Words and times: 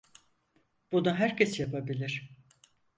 Bunu 0.91 1.13
herkes 1.15 1.59
yapabilir. 1.59 2.29